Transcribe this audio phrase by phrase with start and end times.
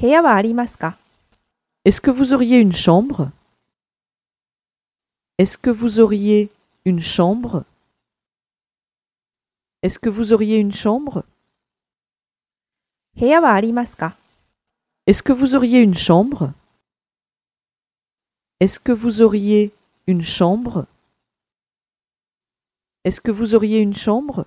[0.00, 0.96] 部屋はありますか
[1.84, 3.32] ？Est-ce que vous auriez une chambre?
[5.38, 6.50] Est-ce que vous auriez
[6.84, 7.64] une chambre?
[9.82, 11.24] Est-ce que vous auriez une chambre?
[15.06, 16.52] Est-ce que vous auriez une chambre?
[18.60, 19.72] Est-ce que vous auriez
[20.06, 20.86] une chambre?
[23.02, 24.46] Est-ce que vous auriez une chambre?